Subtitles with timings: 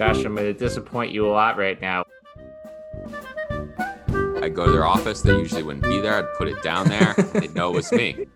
[0.00, 2.06] Josh, I'm going to disappoint you a lot right now.
[4.40, 5.20] I'd go to their office.
[5.20, 6.14] They usually wouldn't be there.
[6.14, 7.12] I'd put it down there.
[7.34, 8.26] They'd know it was me.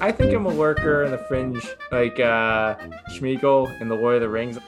[0.00, 2.74] I think I'm a lurker in the fringe, like uh,
[3.10, 4.58] Smeagol in The Lord of the Rings.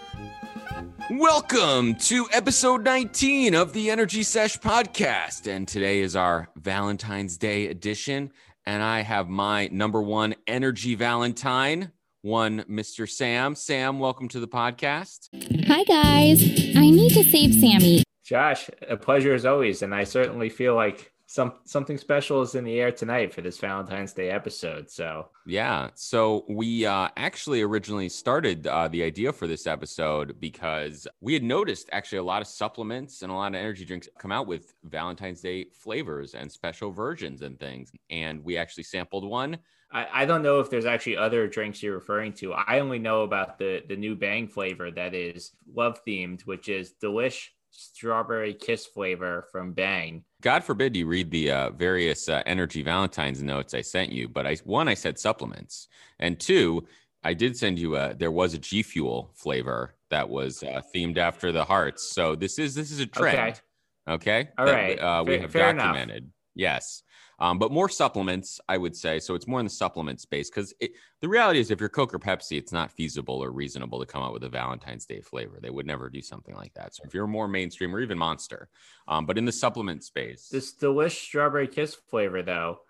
[1.11, 5.49] Welcome to episode 19 of the Energy Sesh podcast.
[5.49, 8.31] And today is our Valentine's Day edition.
[8.67, 11.91] And I have my number one energy Valentine,
[12.27, 13.09] one Mr.
[13.09, 13.55] Sam.
[13.55, 15.29] Sam, welcome to the podcast.
[15.69, 16.43] Hi, guys.
[16.77, 18.03] I need to save Sammy.
[18.25, 19.83] Josh, a pleasure as always.
[19.83, 23.59] And I certainly feel like some something special is in the air tonight for this
[23.59, 24.89] Valentine's Day episode.
[24.89, 31.09] So yeah, so we uh, actually originally started uh, the idea for this episode because
[31.21, 34.31] we had noticed actually a lot of supplements and a lot of energy drinks come
[34.31, 39.59] out with Valentine's Day flavors and special versions and things, and we actually sampled one.
[39.91, 42.53] I, I don't know if there's actually other drinks you're referring to.
[42.53, 46.95] I only know about the the new Bang flavor that is love themed, which is
[47.03, 50.25] delish strawberry kiss flavor from Bang.
[50.43, 54.47] God forbid you read the uh, various uh, energy Valentine's notes I sent you, but
[54.47, 55.89] I one I said supplements,
[56.19, 56.87] and two
[57.23, 61.19] I did send you a there was a G Fuel flavor that was uh, themed
[61.19, 62.13] after the hearts.
[62.13, 63.61] So this is this is a trend.
[64.09, 64.41] Okay.
[64.41, 64.51] okay?
[64.59, 65.01] All that, right.
[65.01, 66.25] Uh, we have fair documented.
[66.25, 66.33] Enough.
[66.55, 67.03] Yes
[67.39, 69.19] um, but more supplements, I would say.
[69.19, 70.73] So it's more in the supplement space because
[71.21, 74.23] the reality is, if you're Coke or Pepsi, it's not feasible or reasonable to come
[74.23, 75.59] out with a Valentine's Day flavor.
[75.61, 76.95] They would never do something like that.
[76.95, 78.69] So if you're more mainstream or even Monster,
[79.09, 82.81] um, but in the supplement space, this delicious strawberry kiss flavor though,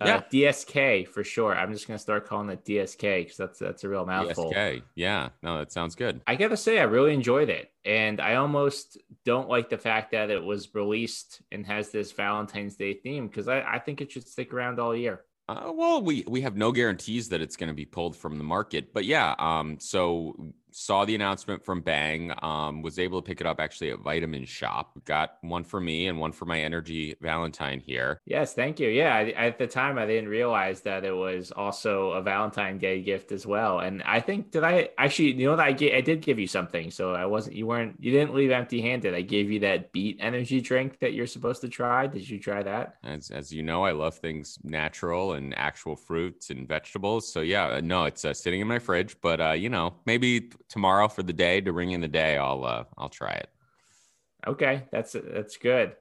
[0.00, 0.50] uh, yeah.
[0.52, 1.54] DSK for sure.
[1.54, 4.52] I'm just gonna start calling it DSK because that's that's a real mouthful.
[4.52, 6.20] DSK, yeah, no, that sounds good.
[6.26, 10.30] I gotta say, I really enjoyed it, and I almost don't like the fact that
[10.30, 14.26] it was released and has this Valentine's Day theme because I, I think it should
[14.26, 15.22] stick around all year.
[15.50, 18.44] Uh, well, we we have no guarantees that it's going to be pulled from the
[18.44, 19.34] market, but yeah.
[19.38, 22.32] Um, so saw the announcement from Bang.
[22.42, 25.04] Um, was able to pick it up actually at Vitamin Shoppe.
[25.04, 28.20] Got one for me and one for my Energy Valentine here.
[28.24, 28.88] Yes, thank you.
[28.88, 33.02] Yeah, I, at the time I didn't realize that it was also a Valentine Day
[33.02, 33.80] gift as well.
[33.80, 36.46] And I think did I actually you know that I get, I did give you
[36.46, 39.14] something, so I wasn't you weren't you didn't leave empty handed.
[39.14, 42.06] I gave you that Beet Energy drink that you're supposed to try.
[42.06, 42.96] Did you try that?
[43.04, 47.30] As as you know, I love things natural and actual fruits and vegetables.
[47.30, 50.50] So yeah, uh, no, it's uh, sitting in my fridge, but uh, you know maybe
[50.70, 53.50] tomorrow for the day to ring in the day, I'll uh, I'll try it.
[54.46, 55.96] Okay, that's that's good.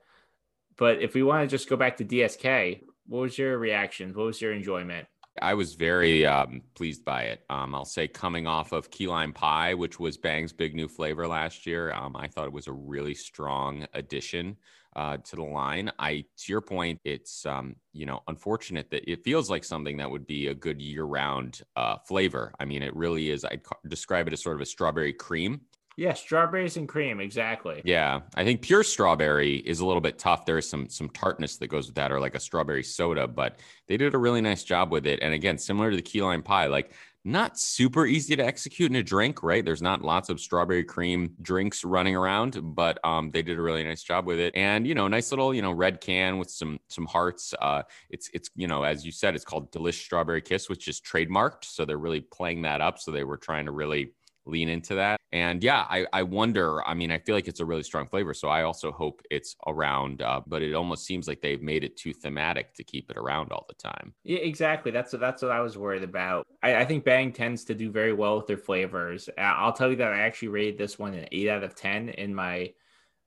[0.78, 4.14] But if we want to just go back to DSK, what was your reaction?
[4.14, 5.08] What was your enjoyment?
[5.42, 7.44] I was very um, pleased by it.
[7.50, 11.28] Um, I'll say coming off of key lime pie, which was Bang's big new flavor
[11.28, 14.58] last year, um, I thought it was a really strong addition
[15.00, 15.90] uh, to the line.
[15.98, 20.12] I, to your point, it's um, you know unfortunate that it feels like something that
[20.12, 22.54] would be a good year-round uh, flavor.
[22.60, 23.46] I mean, it really is.
[23.46, 25.62] I'd describe it as sort of a strawberry cream.
[26.00, 27.82] Yeah, strawberries and cream, exactly.
[27.84, 30.46] Yeah, I think pure strawberry is a little bit tough.
[30.46, 33.28] There is some some tartness that goes with that, or like a strawberry soda.
[33.28, 35.20] But they did a really nice job with it.
[35.22, 36.94] And again, similar to the key lime pie, like
[37.26, 39.66] not super easy to execute in a drink, right?
[39.66, 43.84] There's not lots of strawberry cream drinks running around, but um, they did a really
[43.84, 44.56] nice job with it.
[44.56, 47.54] And you know, nice little you know red can with some some hearts.
[47.62, 51.02] Uh, it's it's you know as you said, it's called Delish Strawberry Kiss, which is
[51.02, 51.66] trademarked.
[51.66, 53.00] So they're really playing that up.
[53.00, 54.14] So they were trying to really
[54.50, 55.20] lean into that.
[55.32, 56.86] And yeah, I, I wonder.
[56.88, 58.34] I mean, I feel like it's a really strong flavor.
[58.34, 61.98] So I also hope it's around, uh, but it almost seems like they've made it
[61.98, 64.14] too thematic to keep it around all the time.
[64.24, 64.92] Yeah, exactly.
[64.92, 66.48] That's that's what I was worried about.
[66.64, 69.30] I, I think Bang tends to do very well with their flavors.
[69.38, 72.34] I'll tell you that I actually rated this one an eight out of ten in
[72.34, 72.74] my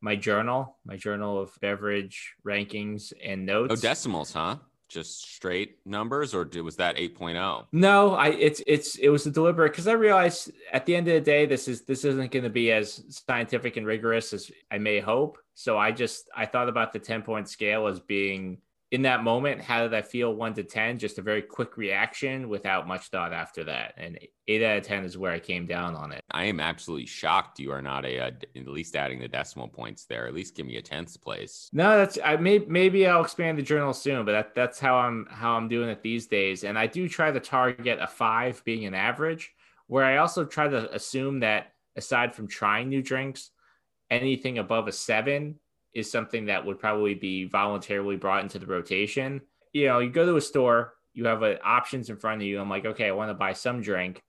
[0.01, 3.73] my journal, my journal of beverage rankings and notes.
[3.73, 4.57] Oh, decimals, huh?
[4.93, 9.73] Just straight numbers or was that 8.0 no i it's it's it was a deliberate
[9.73, 12.51] because i realized at the end of the day this is this isn't going to
[12.51, 15.39] be as scientific and rigorous as i may hope.
[15.55, 18.59] So i just i thought about the 10 point scale as being
[18.93, 20.99] in that moment, how did I feel one to 10?
[20.99, 23.95] Just a very quick reaction without much thought after that.
[23.97, 26.21] And eight out of 10 is where I came down on it.
[26.31, 29.69] I am absolutely shocked you are not a, uh, a at least adding the decimal
[29.69, 30.27] points there.
[30.27, 31.71] At least give me a 10th place.
[31.73, 35.27] No, that's, I may, maybe I'll expand the journal soon, but that, that's how I'm,
[35.31, 36.63] how I'm doing it these days.
[36.63, 39.55] And I do try to target a five being an average,
[39.87, 43.53] where I also try to assume that aside from trying new drinks,
[44.11, 45.59] anything above a seven
[45.95, 49.41] is something that would probably be voluntarily brought into the rotation.
[49.73, 52.61] You know, you go to a store, you have uh, options in front of you.
[52.61, 54.23] I'm like, okay, I want to buy some drink.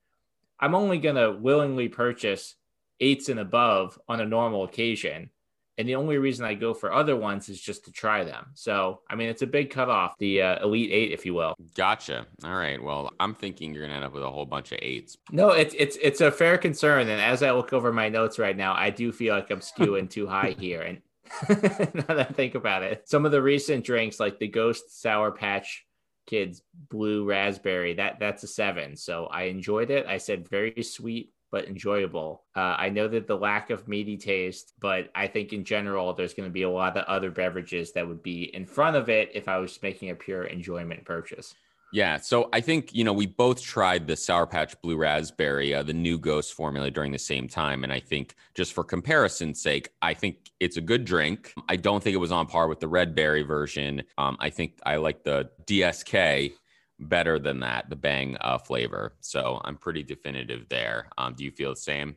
[0.60, 2.56] I'm only going to willingly purchase
[3.00, 5.30] eights and above on a normal occasion.
[5.78, 8.52] And the only reason I go for other ones is just to try them.
[8.54, 11.56] So, I mean, it's a big cutoff, the uh, Elite Eight, if you will.
[11.76, 12.28] Gotcha.
[12.44, 12.82] All right.
[12.82, 15.18] Well, I'm thinking you're gonna end up with a whole bunch of eights.
[15.32, 17.08] No, it's it's it's a fair concern.
[17.10, 20.12] And as I look over my notes right now, I do feel like I'm skewing
[20.12, 20.84] too high here.
[20.84, 21.02] And
[21.50, 25.32] now that I think about it, some of the recent drinks, like the Ghost Sour
[25.32, 25.86] Patch
[26.28, 28.96] Kids Blue Raspberry, that that's a seven.
[28.96, 30.06] So I enjoyed it.
[30.06, 32.42] I said very sweet but enjoyable.
[32.56, 36.34] Uh, I know that the lack of meaty taste, but I think in general, there's
[36.34, 39.30] going to be a lot of other beverages that would be in front of it
[39.36, 41.54] if I was making a pure enjoyment purchase.
[41.94, 45.84] Yeah, so I think you know we both tried the Sour Patch Blue Raspberry, uh,
[45.84, 49.90] the new Ghost formula during the same time, and I think just for comparison's sake,
[50.02, 51.54] I think it's a good drink.
[51.70, 54.02] I don't think it was on par with the Red Berry version.
[54.18, 56.54] Um, I think I like the DSK
[57.00, 59.14] better than that, the Bang uh, flavor.
[59.20, 61.10] So I'm pretty definitive there.
[61.20, 62.16] Um, do you feel the same?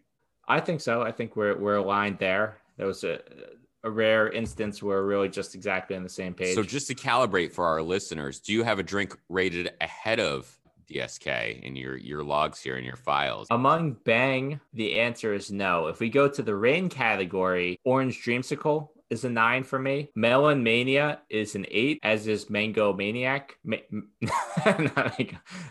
[0.48, 1.02] I think so.
[1.02, 2.56] I think we're we're aligned there.
[2.78, 3.20] There was a
[3.84, 6.54] a rare instance where we're really just exactly on the same page.
[6.54, 10.58] So just to calibrate for our listeners, do you have a drink rated ahead of
[10.90, 13.46] DSK in your your logs here in your files?
[13.50, 15.86] Among Bang, the answer is no.
[15.88, 20.10] If we go to the Reign category, Orange Dreamsicle is a nine for me.
[20.14, 23.56] Melon Mania is an eight, as is Mango Maniac.
[23.64, 23.76] Ma-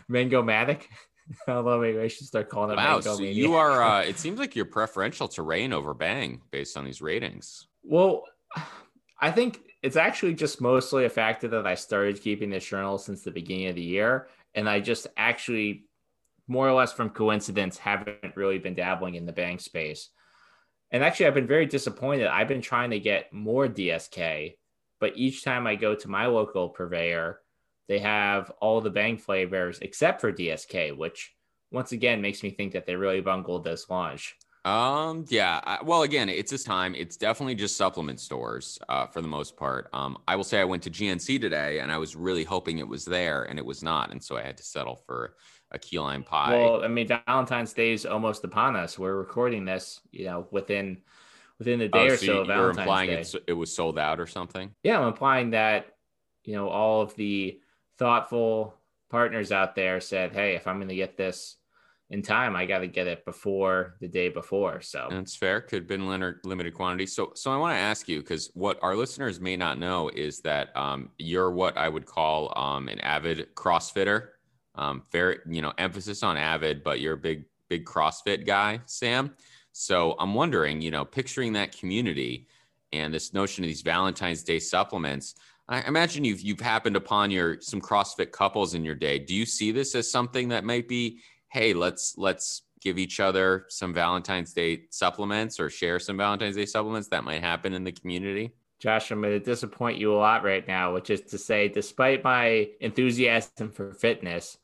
[0.08, 0.82] Mango Matic.
[1.48, 3.34] Although maybe I should start calling it wow, Mango so Mania.
[3.34, 3.82] you are.
[3.82, 7.66] Uh, it seems like you're preferential to Reign over Bang based on these ratings.
[7.88, 8.24] Well,
[9.20, 13.22] I think it's actually just mostly a factor that I started keeping this journal since
[13.22, 14.28] the beginning of the year.
[14.54, 15.84] And I just actually,
[16.48, 20.10] more or less from coincidence, haven't really been dabbling in the Bang space.
[20.90, 22.26] And actually, I've been very disappointed.
[22.26, 24.56] I've been trying to get more DSK,
[25.00, 27.40] but each time I go to my local purveyor,
[27.88, 31.34] they have all the bang flavors except for DSK, which
[31.70, 34.36] once again makes me think that they really bungled this launch.
[34.66, 35.60] Um, yeah.
[35.62, 36.96] I, well, again, it's this time.
[36.96, 39.88] It's definitely just supplement stores uh, for the most part.
[39.92, 42.88] Um, I will say I went to GNC today and I was really hoping it
[42.88, 44.10] was there and it was not.
[44.10, 45.36] And so I had to settle for
[45.70, 46.58] a key lime pie.
[46.58, 48.98] Well, I mean, Valentine's Day is almost upon us.
[48.98, 50.98] We're recording this, you know, within
[51.60, 52.24] within a day oh, or so.
[52.24, 53.24] you, of you're Valentine's implying Day.
[53.46, 54.74] it was sold out or something?
[54.82, 55.86] Yeah, I'm implying that,
[56.44, 57.60] you know, all of the
[57.98, 58.74] thoughtful
[59.10, 61.56] partners out there said, "Hey, if I'm going to get this
[62.10, 65.60] in time, I got to get it before the day before." So That's fair.
[65.60, 67.06] Could have been limited quantity.
[67.06, 70.40] So, so I want to ask you because what our listeners may not know is
[70.40, 74.28] that um, you're what I would call um, an avid CrossFitter.
[74.74, 79.34] Um, very, you know, emphasis on avid, but you're a big, big CrossFit guy, Sam.
[79.72, 82.46] So I'm wondering, you know, picturing that community
[82.92, 85.34] and this notion of these Valentine's Day supplements.
[85.68, 89.18] I imagine you've you've happened upon your some CrossFit couples in your day.
[89.18, 91.20] Do you see this as something that might be,
[91.56, 96.66] hey, let's let's give each other some Valentine's Day supplements or share some Valentine's Day
[96.66, 98.52] supplements that might happen in the community?
[98.78, 102.22] Josh, I'm going to disappoint you a lot right now, which is to say, despite
[102.22, 104.58] my enthusiasm for fitness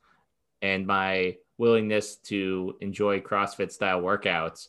[0.60, 4.68] and my willingness to enjoy CrossFit style workouts,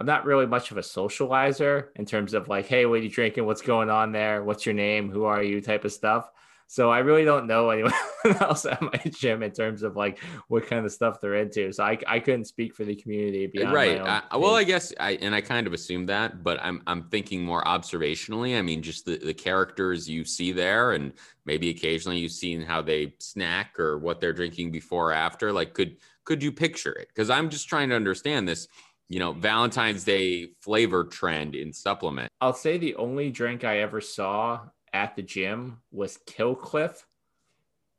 [0.00, 3.08] I'm not really much of a socializer in terms of like, hey, what are you
[3.08, 3.46] drinking?
[3.46, 4.42] What's going on there?
[4.42, 5.08] What's your name?
[5.08, 5.60] Who are you?
[5.60, 6.32] type of stuff.
[6.70, 7.92] So I really don't know anyone
[8.40, 11.72] else at my gym in terms of like what kind of stuff they're into.
[11.72, 14.00] So I, I couldn't speak for the community uh, beyond right.
[14.00, 17.42] I, well, I guess I and I kind of assumed that, but I'm I'm thinking
[17.42, 18.56] more observationally.
[18.56, 21.12] I mean, just the, the characters you see there, and
[21.44, 25.52] maybe occasionally you've seen how they snack or what they're drinking before or after.
[25.52, 27.08] Like, could could you picture it?
[27.08, 28.68] Because I'm just trying to understand this.
[29.08, 32.30] You know, Valentine's Day flavor trend in supplement.
[32.40, 34.60] I'll say the only drink I ever saw
[34.92, 37.06] at the gym was Kill Cliff.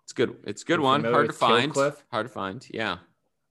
[0.03, 0.35] It's good.
[0.45, 1.03] It's a good one.
[1.03, 1.73] Hard to find.
[1.73, 2.03] Kill Cliff?
[2.11, 2.65] Hard to find.
[2.71, 2.97] Yeah.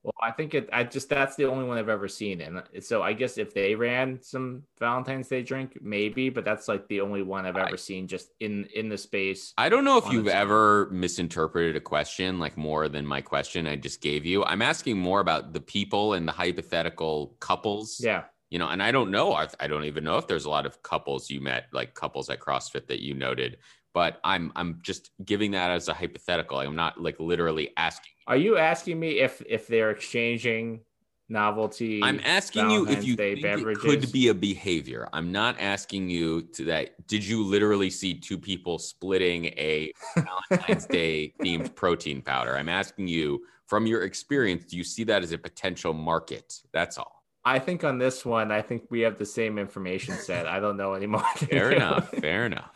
[0.03, 0.67] Well, I think it.
[0.73, 3.75] I just that's the only one I've ever seen, and so I guess if they
[3.75, 7.77] ran some Valentine's Day drink, maybe, but that's like the only one I've I- ever
[7.77, 9.53] seen just in in the space.
[9.59, 13.75] I don't know if you've ever misinterpreted a question like more than my question I
[13.75, 14.43] just gave you.
[14.43, 18.01] I'm asking more about the people and the hypothetical couples.
[18.03, 19.33] Yeah, You know, and I don't know.
[19.33, 22.29] I, I don't even know if there's a lot of couples you met, like couples
[22.29, 23.57] at CrossFit that you noted.
[23.93, 26.59] But I'm I'm just giving that as a hypothetical.
[26.59, 28.11] I'm not like literally asking.
[28.27, 30.81] are you asking me if if they're exchanging
[31.29, 32.03] novelty?
[32.03, 35.07] I'm asking you if you Day think it could be a behavior.
[35.13, 37.07] I'm not asking you to that.
[37.07, 42.55] Did you literally see two people splitting a Valentine's Day themed protein powder?
[42.55, 46.61] I'm asking you from your experience, do you see that as a potential market?
[46.73, 47.20] That's all.
[47.43, 50.45] I think on this one, I think we have the same information set.
[50.45, 51.23] I don't know anymore.
[51.35, 52.09] Fair enough.
[52.09, 52.69] Fair enough.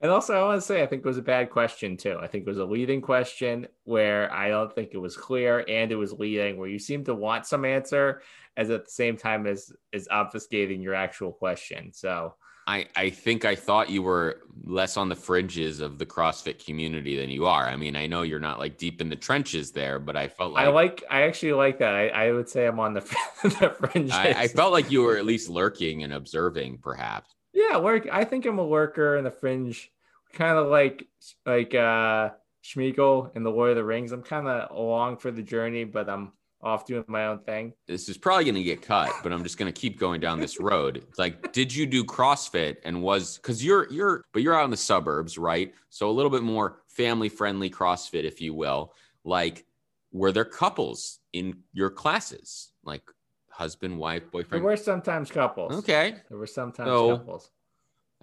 [0.00, 2.18] And also, I want to say, I think it was a bad question too.
[2.20, 5.90] I think it was a leading question where I don't think it was clear, and
[5.90, 8.20] it was leading where you seem to want some answer,
[8.58, 11.90] as at the same time as is obfuscating your actual question.
[11.94, 12.34] So
[12.66, 17.16] I, I think I thought you were less on the fringes of the CrossFit community
[17.16, 17.66] than you are.
[17.66, 20.52] I mean, I know you're not like deep in the trenches there, but I felt
[20.52, 21.94] like I like I actually like that.
[21.94, 23.00] I, I would say I'm on the,
[23.42, 24.12] the fringes.
[24.12, 27.34] I, I felt like you were at least lurking and observing, perhaps.
[27.52, 28.08] Yeah, work.
[28.10, 29.90] I think I'm a lurker in the fringe,
[30.32, 31.06] kind of like
[31.44, 32.30] like uh
[32.64, 34.12] Smeagol in the Lord of the Rings.
[34.12, 36.32] I'm kind of along for the journey, but I'm
[36.64, 37.74] off doing my own thing.
[37.86, 40.40] This is probably going to get cut, but I'm just going to keep going down
[40.40, 41.04] this road.
[41.18, 44.76] like, did you do CrossFit and was because you're you're but you're out in the
[44.76, 45.74] suburbs, right?
[45.90, 48.94] So a little bit more family friendly CrossFit, if you will.
[49.24, 49.66] Like,
[50.12, 53.02] were there couples in your classes, like
[53.50, 54.62] husband, wife, boyfriend?
[54.62, 55.74] There were sometimes couples.
[55.74, 57.50] Okay, there were sometimes so, couples.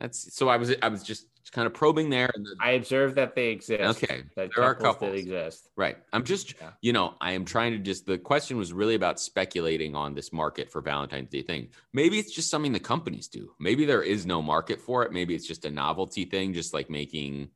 [0.01, 2.31] That's so I was I was just kind of probing there.
[2.33, 4.03] The, I observed that they exist.
[4.03, 5.69] Okay, that there are couples that exist.
[5.75, 5.97] Right.
[6.11, 6.71] I'm just yeah.
[6.81, 10.33] you know I am trying to just the question was really about speculating on this
[10.33, 11.69] market for Valentine's Day thing.
[11.93, 13.53] Maybe it's just something the companies do.
[13.59, 15.13] Maybe there is no market for it.
[15.13, 17.49] Maybe it's just a novelty thing, just like making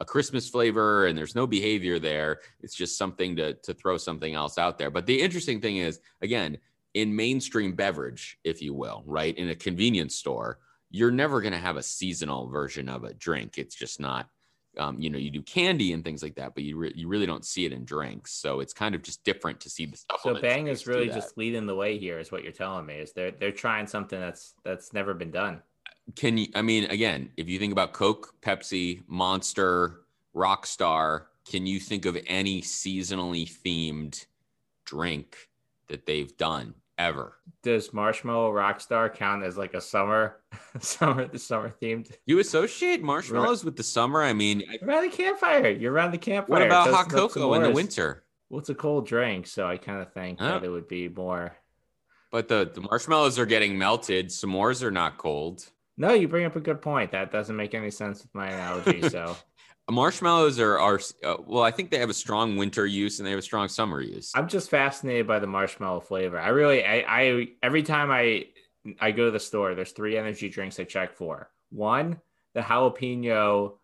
[0.00, 2.40] a Christmas flavor and there's no behavior there.
[2.60, 4.90] It's just something to to throw something else out there.
[4.90, 6.56] But the interesting thing is again
[6.94, 10.58] in mainstream beverage, if you will, right in a convenience store
[10.92, 13.56] you're never going to have a seasonal version of a drink.
[13.56, 14.28] It's just not,
[14.78, 17.26] um, you know, you do candy and things like that, but you, re- you really
[17.26, 18.32] don't see it in drinks.
[18.32, 20.20] So it's kind of just different to see the stuff.
[20.22, 22.96] So Bang is really just leading the way here, is what you're telling me.
[22.96, 25.62] Is they're they're trying something that's that's never been done.
[26.14, 26.48] Can you?
[26.54, 30.00] I mean, again, if you think about Coke, Pepsi, Monster,
[30.36, 34.26] Rockstar, can you think of any seasonally themed
[34.84, 35.48] drink
[35.88, 36.74] that they've done?
[36.98, 37.38] Ever.
[37.62, 40.40] Does Marshmallow Rockstar count as like a summer,
[40.80, 42.12] summer, the summer themed?
[42.26, 44.22] You associate marshmallows with the summer?
[44.22, 45.70] I mean, around the campfire.
[45.70, 46.50] You're around the campfire.
[46.50, 48.24] What about hot cocoa in the winter?
[48.50, 50.46] Well, it's a cold drink, so I kind of think oh.
[50.46, 51.56] that it would be more.
[52.30, 54.28] But the, the marshmallows are getting melted.
[54.28, 55.66] S'mores are not cold.
[55.96, 57.12] No, you bring up a good point.
[57.12, 59.08] That doesn't make any sense with my analogy.
[59.08, 59.36] So
[59.90, 63.30] marshmallows are are uh, well i think they have a strong winter use and they
[63.30, 64.32] have a strong summer use.
[64.34, 66.38] I'm just fascinated by the marshmallow flavor.
[66.38, 68.46] I really i, I every time i
[69.00, 71.50] i go to the store there's three energy drinks i check for.
[71.70, 72.20] One
[72.54, 73.74] the jalapeno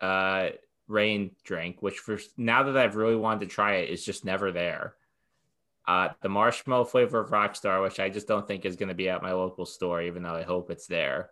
[0.00, 0.50] uh
[0.88, 4.52] Reign drink which for now that i've really wanted to try it is just never
[4.52, 4.94] there.
[5.86, 9.08] Uh the marshmallow flavor of rockstar which i just don't think is going to be
[9.08, 11.30] at my local store even though i hope it's there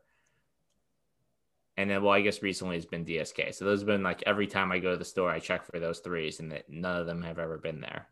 [1.77, 3.55] and then, well, I guess recently it's been DSK.
[3.55, 5.81] So those have been like every time I go to the store, I check for
[5.81, 8.07] those threes, and that none of them have ever been there.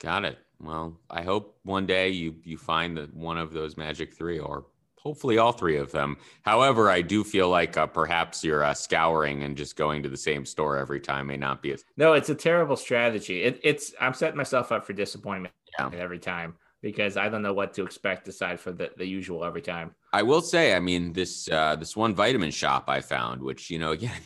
[0.00, 0.38] Got it.
[0.60, 4.66] Well, I hope one day you you find that one of those magic three, or
[4.98, 6.18] hopefully all three of them.
[6.42, 10.16] However, I do feel like uh, perhaps you're uh, scouring and just going to the
[10.16, 11.84] same store every time may not be as.
[11.96, 13.42] No, it's a terrible strategy.
[13.42, 15.90] It, it's I'm setting myself up for disappointment yeah.
[15.94, 19.62] every time because I don't know what to expect aside from the, the usual every
[19.62, 19.94] time.
[20.12, 23.78] I will say, I mean, this uh, this one Vitamin Shoppe I found, which you
[23.78, 24.20] know, again,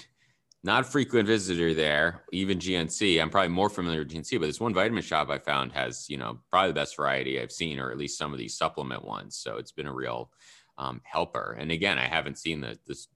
[0.63, 3.21] not frequent visitor there, even GNC.
[3.21, 6.17] I'm probably more familiar with GNC, but this one Vitamin Shoppe I found has, you
[6.17, 9.37] know, probably the best variety I've seen, or at least some of these supplement ones.
[9.37, 10.31] So it's been a real
[10.79, 11.57] um, helper.
[11.59, 13.09] And again, I haven't seen the this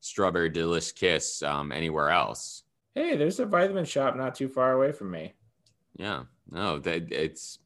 [0.00, 2.62] strawberry delish kiss um, anywhere else.
[2.94, 5.34] Hey, there's a Vitamin Shoppe not too far away from me.
[5.96, 7.58] Yeah, no, that it's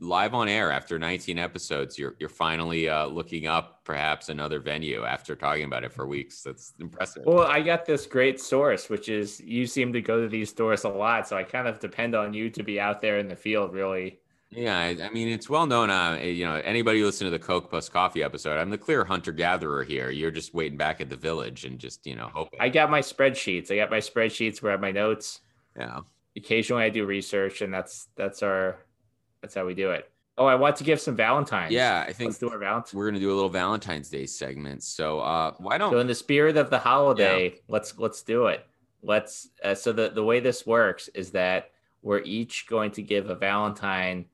[0.00, 5.04] live on air after 19 episodes you're you're finally uh, looking up perhaps another venue
[5.04, 6.42] after talking about it for weeks.
[6.42, 7.24] That's impressive.
[7.24, 10.84] Well i got this great source which is you seem to go to these stores
[10.84, 13.36] a lot so i kind of depend on you to be out there in the
[13.36, 14.18] field really.
[14.50, 17.70] Yeah i, I mean it's well known uh, you know anybody listen to the coke
[17.70, 20.10] plus coffee episode i'm the clear hunter gatherer here.
[20.10, 22.60] You're just waiting back at the village and just you know hoping.
[22.60, 23.70] I got my spreadsheets.
[23.70, 25.40] I got my spreadsheets where i have my notes.
[25.76, 26.00] Yeah.
[26.36, 28.78] Occasionally i do research and that's that's our
[29.40, 30.10] that's how we do it.
[30.38, 31.72] Oh, I want to give some Valentine's.
[31.72, 32.94] Yeah, I think Let's do our Valentine's.
[32.94, 34.84] We're gonna do a little Valentine's Day segment.
[34.84, 35.90] So uh, why don't?
[35.90, 37.60] So in the spirit of the holiday, yeah.
[37.68, 38.64] let's let's do it.
[39.02, 39.48] Let's.
[39.62, 43.34] Uh, so the the way this works is that we're each going to give a
[43.34, 44.26] Valentine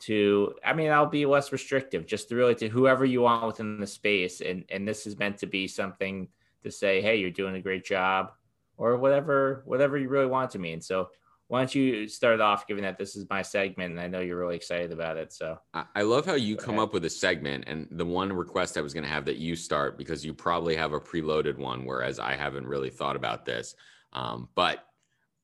[0.00, 0.54] to.
[0.62, 3.86] I mean, I'll be less restrictive, just to really to whoever you want within the
[3.86, 6.28] space, and and this is meant to be something
[6.62, 8.32] to say, hey, you're doing a great job,
[8.76, 10.82] or whatever whatever you really want to mean.
[10.82, 11.08] So
[11.48, 14.38] why don't you start off given that this is my segment and I know you're
[14.38, 15.32] really excited about it.
[15.32, 18.82] So I love how you come up with a segment and the one request I
[18.82, 22.18] was going to have that you start because you probably have a preloaded one, whereas
[22.18, 23.74] I haven't really thought about this.
[24.12, 24.84] Um, but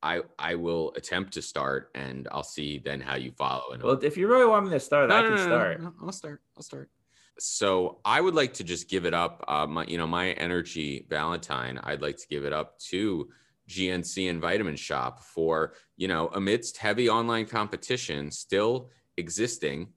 [0.03, 3.73] I I will attempt to start and I'll see then how you follow.
[3.73, 5.81] And well, if you really want me to start, no, I can no, no, start.
[6.03, 6.43] I'll start.
[6.57, 6.91] I'll start.
[7.39, 9.43] So I would like to just give it up.
[9.49, 11.81] Uh, my you know my energy Valentine.
[11.83, 13.31] I'd like to give it up to
[13.68, 19.88] GNC and Vitamin Shoppe for, you know, amidst heavy online competition still existing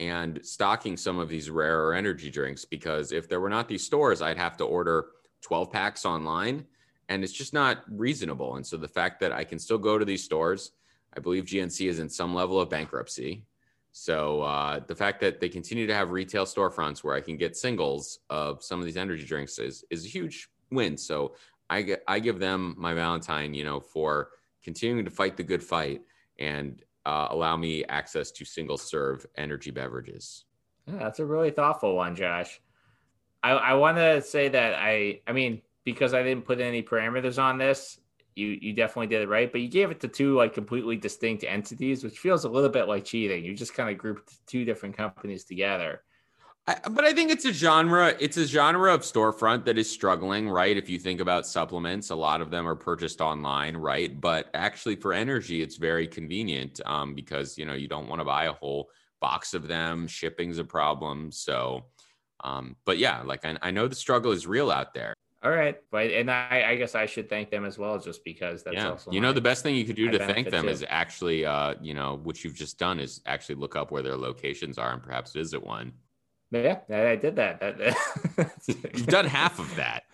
[0.00, 4.20] and stocking some of these rarer energy drinks because if there were not these stores,
[4.20, 5.06] I'd have to order
[5.42, 6.64] 12 packs online
[7.08, 8.56] and it's just not reasonable.
[8.56, 10.72] And so the fact that I can still go to these stores,
[11.16, 13.44] I believe GNC is in some level of bankruptcy.
[13.92, 17.56] So uh, the fact that they continue to have retail storefronts where I can get
[17.56, 20.96] singles of some of these energy drinks is is a huge win.
[20.96, 21.36] So
[21.70, 24.30] I I give them my Valentine, you know, for
[24.62, 26.02] continuing to fight the good fight
[26.38, 30.44] and uh, allow me access to single serve energy beverages.
[30.86, 32.60] Yeah, that's a really thoughtful one, Josh.
[33.42, 37.42] I, I want to say that I, I mean, because I didn't put any parameters
[37.42, 38.00] on this,
[38.34, 39.50] you you definitely did it right.
[39.52, 42.88] But you gave it to two like completely distinct entities, which feels a little bit
[42.88, 43.44] like cheating.
[43.44, 46.02] You just kind of grouped two different companies together.
[46.66, 48.14] I, but I think it's a genre.
[48.18, 50.76] It's a genre of storefront that is struggling, right?
[50.76, 54.18] If you think about supplements, a lot of them are purchased online, right?
[54.18, 58.24] But actually, for energy, it's very convenient um, because you know you don't want to
[58.24, 58.88] buy a whole
[59.20, 60.06] box of them.
[60.06, 61.30] Shipping's a problem.
[61.32, 61.84] So,
[62.42, 65.12] um, but yeah, like I, I know the struggle is real out there.
[65.42, 68.62] All right, but and I, I guess I should thank them as well, just because
[68.62, 68.88] that's yeah.
[68.88, 70.70] also you know the best thing you could do to thank them too.
[70.70, 74.16] is actually, uh, you know, what you've just done is actually look up where their
[74.16, 75.92] locations are and perhaps visit one.
[76.54, 77.96] Yeah, I did that.
[78.66, 80.04] You've done half of that.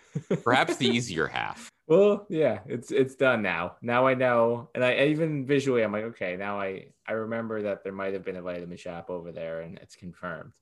[0.43, 1.69] Perhaps the easier half.
[1.87, 3.75] Well, yeah, it's it's done now.
[3.81, 7.83] Now I know, and I even visually, I'm like, okay, now I I remember that
[7.83, 10.53] there might have been a Vitamin Shoppe over there, and it's confirmed.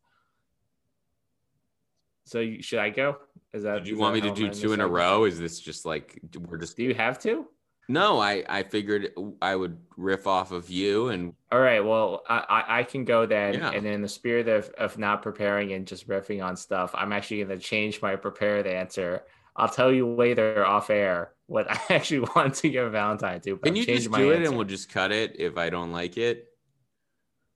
[2.24, 3.18] So you, should I go?
[3.54, 3.84] Is that?
[3.84, 5.26] Did you want me to do two in a row?
[5.26, 6.76] Is this just like we're just?
[6.76, 7.46] Do you have to?
[7.90, 11.34] No, I I figured I would riff off of you and.
[11.52, 13.72] All right, well, I I can go then, yeah.
[13.72, 17.44] and in the spirit of of not preparing and just riffing on stuff, I'm actually
[17.44, 19.24] going to change my prepared answer.
[19.56, 23.58] I'll tell you later off air what I actually want to give Valentine to.
[23.58, 24.50] Can you just do it answer.
[24.50, 26.48] and we'll just cut it if I don't like it?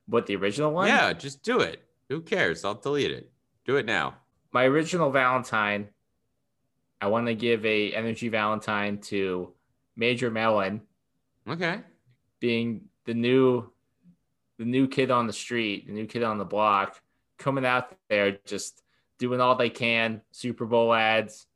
[0.08, 0.88] What the original one?
[0.88, 1.82] Yeah, just do it.
[2.10, 2.66] Who cares?
[2.66, 3.32] I'll delete it.
[3.66, 4.16] Do it now
[4.54, 5.90] my original Valentine,
[7.02, 9.52] I want to give a energy Valentine to
[9.96, 10.82] Major Melon.
[11.48, 11.82] Okay.
[12.40, 13.70] Being the new
[14.60, 17.02] the new kid on the street, the new kid on the block,
[17.38, 18.84] coming out there just
[19.18, 21.48] doing all they can, Super Bowl ads.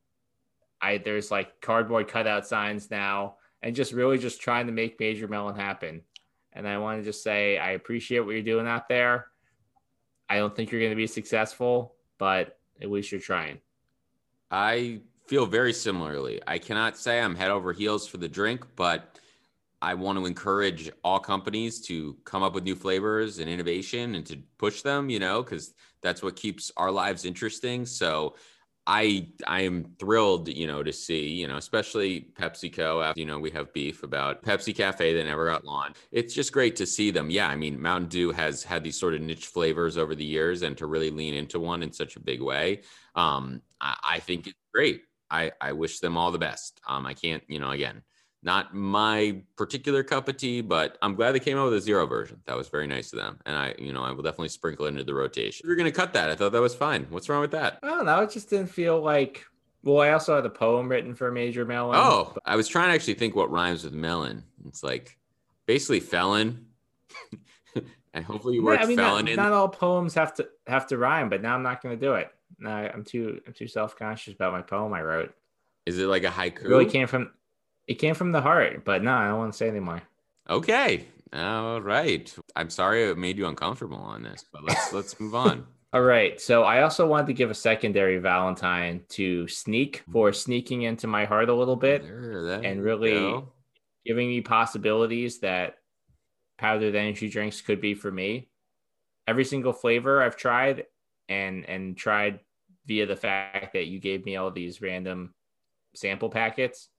[0.82, 5.28] I there's like cardboard cutout signs now, and just really just trying to make Major
[5.28, 6.02] Melon happen.
[6.54, 9.28] And I want to just say I appreciate what you're doing out there.
[10.30, 13.60] I don't think you're going to be successful, but at least you're trying.
[14.52, 16.42] I feel very similarly.
[16.48, 19.20] I cannot say I'm head over heels for the drink, but
[19.82, 24.26] I want to encourage all companies to come up with new flavors and innovation and
[24.26, 27.86] to push them, you know, because that's what keeps our lives interesting.
[27.86, 28.36] So
[28.88, 33.04] I I am thrilled, you know, to see, you know, especially PepsiCo.
[33.04, 36.00] After, you know, we have beef about Pepsi Cafe that never got launched.
[36.12, 37.30] It's just great to see them.
[37.30, 40.62] Yeah, I mean, Mountain Dew has had these sort of niche flavors over the years,
[40.62, 42.82] and to really lean into one in such a big way,
[43.16, 45.02] um, I, I think it's great.
[45.30, 46.80] I I wish them all the best.
[46.88, 48.02] Um, I can't, you know, again,
[48.44, 52.06] not my particular cup of tea, but I'm glad they came out with a zero
[52.06, 52.42] version.
[52.46, 53.40] That was very nice of them.
[53.46, 55.70] And I, you know, I will definitely sprinkle it into the rotation.
[55.70, 56.30] Are going to cut that.
[56.30, 57.08] I thought that was fine.
[57.10, 57.80] What's wrong with that?
[57.84, 58.22] I don't know.
[58.22, 59.44] It just didn't feel like,
[59.84, 62.00] well, I also had a poem written for Major Melon.
[62.00, 62.44] Oh, but...
[62.46, 64.44] I was trying to actually think what rhymes with melon.
[64.68, 65.18] It's like
[65.66, 66.68] basically felon.
[68.14, 69.36] and hopefully you work yeah, I mean, felon not, in.
[69.36, 72.14] Not all poems have to have to rhyme, but now I'm not going to do
[72.14, 72.32] it.
[72.60, 75.34] No, I'm too I'm too self conscious about my poem I wrote.
[75.86, 76.66] Is it like a haiku?
[76.66, 77.32] It really came from
[77.88, 80.02] it came from the heart, but no, I don't want to say anymore.
[80.50, 81.06] Okay.
[81.34, 82.34] All right.
[82.56, 85.66] I'm sorry it made you uncomfortable on this, but let's let's move on.
[85.94, 86.40] All right.
[86.40, 91.26] So I also wanted to give a secondary Valentine to Sneak for sneaking into my
[91.26, 93.50] heart a little bit and really go.
[94.06, 95.78] giving me possibilities that
[96.58, 98.50] powdered energy drinks could be for me.
[99.28, 100.86] Every single flavor I've tried
[101.30, 102.40] and and tried
[102.88, 105.34] via the fact that you gave me all these random
[105.94, 106.90] sample packets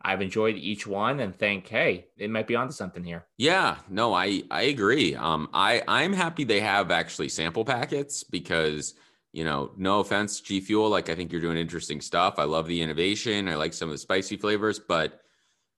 [0.00, 3.26] I've enjoyed each one and think, hey, it might be onto something here.
[3.36, 5.14] Yeah, no, I I agree.
[5.16, 8.94] Um, I I'm happy they have actually sample packets because
[9.32, 12.38] you know, no offense, G Fuel, like I think you're doing interesting stuff.
[12.38, 13.48] I love the innovation.
[13.48, 15.20] I like some of the spicy flavors, but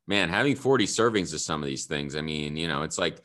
[0.06, 3.22] man, having 40 servings of some of these things, I mean, you know, it's like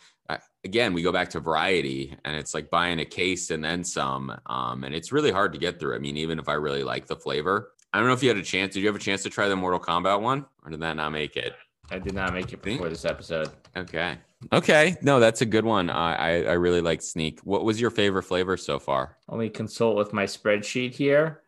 [0.66, 4.36] again, we go back to variety and it's like buying a case and then some.
[4.48, 5.96] Um, and it's really hard to get through.
[5.96, 8.38] I mean, even if I really like the flavor, I don't know if you had
[8.38, 8.74] a chance.
[8.74, 11.12] Did you have a chance to try the Mortal Kombat one, or did that not
[11.12, 11.54] make it?
[11.92, 13.52] I did not make it before this episode.
[13.78, 14.18] Okay.
[14.52, 14.98] Okay.
[15.02, 15.90] No, that's a good one.
[15.90, 17.40] I, I, I really like Sneak.
[17.42, 19.18] What was your favorite flavor so far?
[19.30, 21.44] Let me consult with my spreadsheet here.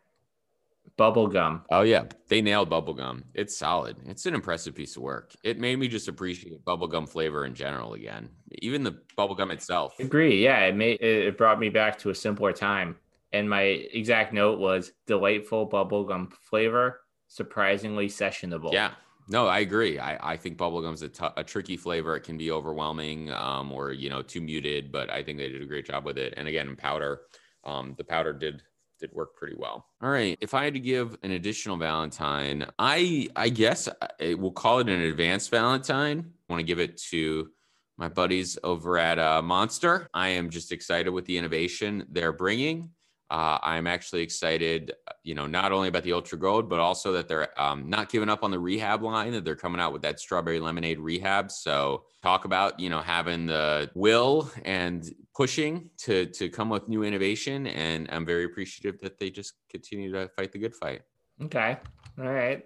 [0.98, 1.62] Bubblegum.
[1.70, 3.24] Oh yeah, they nailed bubblegum.
[3.34, 3.98] It's solid.
[4.06, 5.34] It's an impressive piece of work.
[5.44, 8.30] It made me just appreciate bubblegum flavor in general again.
[8.60, 10.00] Even the bubblegum itself.
[10.00, 10.44] Agree.
[10.44, 12.98] Yeah, it made it brought me back to a simpler time.
[13.34, 18.72] And my exact note was delightful bubblegum flavor, surprisingly sessionable.
[18.72, 18.92] Yeah.
[19.30, 20.00] No, I agree.
[20.00, 22.16] I, I think bubblegum's a, t- a tricky flavor.
[22.16, 25.62] It can be overwhelming um, or, you know, too muted, but I think they did
[25.62, 26.34] a great job with it.
[26.38, 27.24] And again, powder,
[27.66, 28.64] um, the powder did
[29.00, 29.86] did work pretty well.
[30.02, 30.38] All right.
[30.42, 33.88] If I had to give an additional Valentine, I I guess
[34.22, 36.32] I will call it an advanced Valentine.
[36.50, 37.50] I want to give it to
[37.98, 40.08] my buddies over at uh, Monster.
[40.14, 42.92] I am just excited with the innovation they're bringing.
[43.30, 47.28] Uh, I'm actually excited, you know, not only about the Ultra Gold, but also that
[47.28, 50.20] they're um, not giving up on the rehab line, that they're coming out with that
[50.20, 51.52] strawberry lemonade rehab.
[51.52, 57.04] So talk about, you know, having the will and pushing to to come with new
[57.04, 57.68] innovation.
[57.68, 61.02] And I'm very appreciative that they just continue to fight the good fight.
[61.44, 61.78] Okay.
[62.20, 62.66] All right.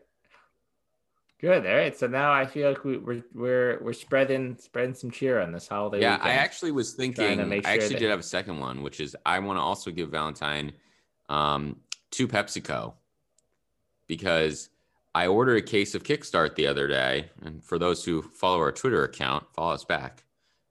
[1.42, 1.66] Good.
[1.66, 1.98] All right.
[1.98, 5.68] So now I feel like we, we're we're we're spreading spreading some cheer on this
[5.68, 6.00] holiday.
[6.02, 6.32] Yeah, weekend.
[6.32, 7.50] I actually was thinking.
[7.50, 9.90] make I actually that- did have a second one, which is I want to also
[9.90, 10.74] give Valentine
[11.30, 11.78] um,
[12.12, 12.94] to PepsiCo
[14.06, 14.70] because
[15.16, 18.72] I ordered a case of Kickstart the other day, and for those who follow our
[18.72, 20.24] Twitter account, follow us back.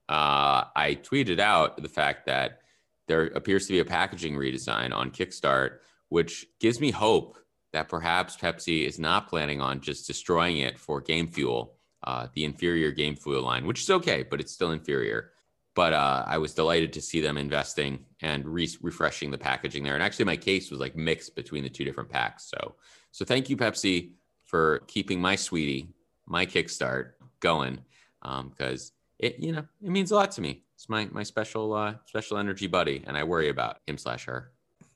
[0.07, 2.61] Uh, I tweeted out the fact that
[3.07, 5.79] there appears to be a packaging redesign on Kickstart,
[6.09, 7.37] which gives me hope
[7.73, 12.43] that perhaps Pepsi is not planning on just destroying it for Game Fuel, uh, the
[12.43, 15.31] inferior Game Fuel line, which is okay, but it's still inferior.
[15.73, 19.93] But uh, I was delighted to see them investing and re- refreshing the packaging there.
[19.93, 22.49] And actually, my case was like mixed between the two different packs.
[22.49, 22.75] So,
[23.11, 24.11] so thank you, Pepsi,
[24.45, 25.87] for keeping my sweetie,
[26.27, 27.79] my Kickstart going,
[28.21, 30.63] because it, you know, it means a lot to me.
[30.75, 34.51] It's my my special uh, special energy buddy, and I worry about him slash her.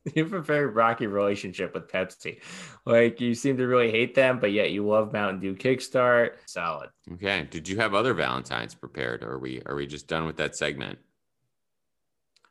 [0.13, 2.39] you have a very rocky relationship with Pepsi.
[2.85, 6.33] Like you seem to really hate them, but yet you love Mountain Dew Kickstart.
[6.45, 6.89] Solid.
[7.13, 7.47] Okay.
[7.49, 10.55] Did you have other Valentines prepared, or are we are we just done with that
[10.55, 10.99] segment?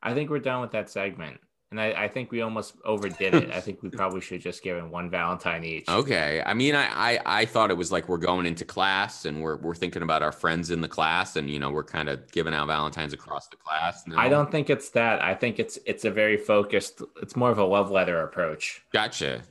[0.03, 1.39] I think we're done with that segment.
[1.75, 3.51] And I, I think we almost overdid it.
[3.51, 5.89] I think we probably should just give it one Valentine each.
[5.89, 6.41] Okay.
[6.47, 9.57] I mean, I, I I thought it was like we're going into class and we're
[9.57, 12.55] we're thinking about our friends in the class, and you know we're kind of giving
[12.55, 14.07] out Valentines across the class.
[14.07, 14.17] No?
[14.17, 15.21] I don't think it's that.
[15.21, 17.03] I think it's it's a very focused.
[17.21, 18.85] It's more of a love letter approach.
[18.93, 19.43] Gotcha.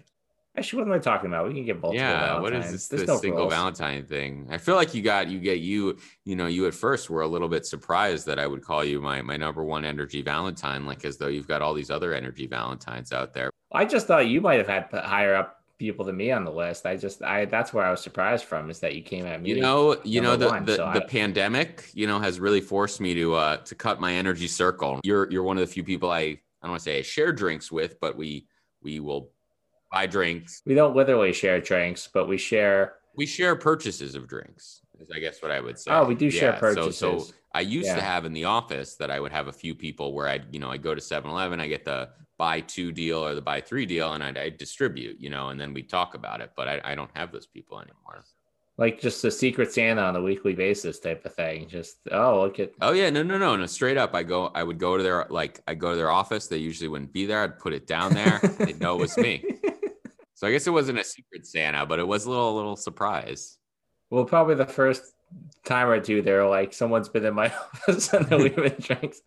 [0.55, 1.47] Actually, what am I talking about?
[1.47, 2.39] We can get multiple Yeah.
[2.39, 3.53] What is this, this no single rules.
[3.53, 4.47] Valentine thing?
[4.51, 7.27] I feel like you got you get you you know you at first were a
[7.27, 11.05] little bit surprised that I would call you my my number one energy Valentine, like
[11.05, 13.49] as though you've got all these other energy Valentines out there.
[13.71, 16.85] I just thought you might have had higher up people than me on the list.
[16.85, 19.49] I just I that's where I was surprised from is that you came at me.
[19.49, 22.61] You know, you know the one, the, so the I- pandemic, you know, has really
[22.61, 24.99] forced me to uh to cut my energy circle.
[25.03, 27.33] You're you're one of the few people I I don't want to say I share
[27.33, 28.45] drinks with, but we
[28.83, 29.31] we will
[29.93, 30.61] buy drinks.
[30.65, 32.95] we don't literally share drinks, but we share.
[33.15, 34.81] We share purchases of drinks.
[34.99, 35.91] Is I guess what I would say.
[35.91, 37.25] Oh, we do share So so.
[37.53, 40.27] I used to have in the office that I would have a few people where
[40.27, 43.41] I'd, you know, I go to 7-Eleven, I get the buy two deal or the
[43.41, 46.51] buy three deal, and I'd, I'd distribute, you know, and then we talk about it.
[46.55, 48.23] But I, I don't have those people anymore.
[48.77, 51.67] like just a secret Santa on a weekly basis type of thing.
[51.67, 53.65] Just oh look at Oh yeah, no, no, no, no.
[53.67, 56.47] Straight up, I go, I would go to their like, I go to their office.
[56.47, 57.43] They usually wouldn't be there.
[57.43, 58.39] I'd put it down there.
[58.57, 59.43] They'd know it was me.
[60.43, 62.75] So I guess it wasn't a secret Santa, but it was a little, a little
[62.75, 63.57] surprise.
[64.09, 65.01] well, probably the first
[65.63, 67.47] time or two, they're like someone's been in my
[67.87, 69.21] office and they're leaving drinks.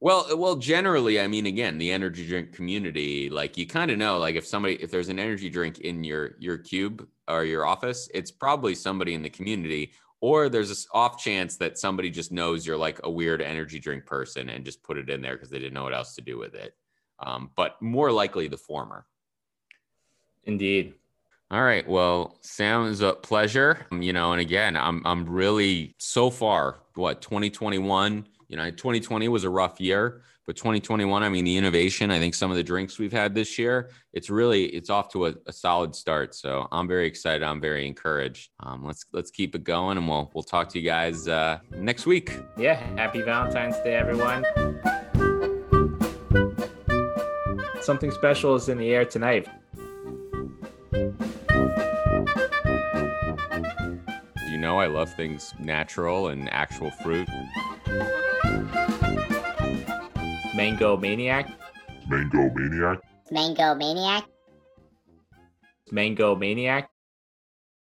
[0.00, 4.18] Well, well, generally, I mean, again, the energy drink community, like you kind of know,
[4.18, 8.08] like if somebody, if there's an energy drink in your your cube or your office,
[8.12, 12.66] it's probably somebody in the community, or there's this off chance that somebody just knows
[12.66, 15.60] you're like a weird energy drink person and just put it in there because they
[15.60, 16.74] didn't know what else to do with it.
[17.20, 19.06] Um, but more likely the former.
[20.44, 20.94] Indeed.
[21.50, 21.86] All right.
[21.88, 23.86] Well, Sam, it a pleasure.
[23.90, 28.26] Um, You know, and again, I'm I'm really so far what 2021.
[28.48, 31.22] You know, 2020 was a rough year, but 2021.
[31.22, 32.12] I mean, the innovation.
[32.12, 33.90] I think some of the drinks we've had this year.
[34.12, 36.36] It's really it's off to a, a solid start.
[36.36, 37.42] So I'm very excited.
[37.42, 38.50] I'm very encouraged.
[38.60, 42.06] Um, let's let's keep it going, and we'll we'll talk to you guys uh, next
[42.06, 42.38] week.
[42.56, 42.74] Yeah.
[42.96, 44.44] Happy Valentine's Day, everyone.
[47.80, 49.48] Something special is in the air tonight.
[50.92, 51.08] You
[54.58, 57.28] know, I love things natural and actual fruit.
[60.54, 61.48] Mango Maniac.
[62.08, 62.98] Mango Maniac.
[63.30, 64.24] Mango Maniac.
[65.92, 66.90] Mango Maniac.